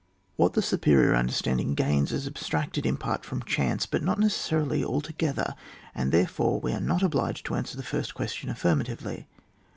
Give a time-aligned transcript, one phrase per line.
[0.35, 5.53] What the superior understanding gains is abstracted in part from chance, but not necessarily altogether,
[5.93, 9.27] and therefore we are not obliged to answer the first question affirmatively.